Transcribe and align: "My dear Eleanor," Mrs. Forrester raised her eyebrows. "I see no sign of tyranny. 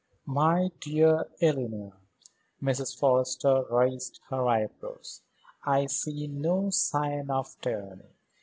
"My 0.25 0.71
dear 0.79 1.29
Eleanor," 1.43 1.93
Mrs. 2.59 2.97
Forrester 2.97 3.65
raised 3.69 4.19
her 4.31 4.47
eyebrows. 4.47 5.21
"I 5.63 5.85
see 5.85 6.25
no 6.25 6.71
sign 6.71 7.29
of 7.29 7.55
tyranny. 7.61 8.09